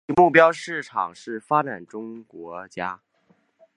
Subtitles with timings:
[0.07, 3.01] 其目标市场是发展中国家。